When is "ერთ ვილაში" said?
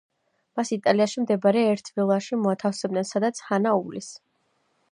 1.73-2.39